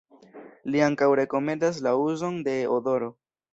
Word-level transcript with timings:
Li 0.75 0.81
ankaŭ 0.85 1.09
rekomendas 1.19 1.83
la 1.89 1.93
uzon 2.07 2.43
de 2.51 2.59
odoro. 2.79 3.15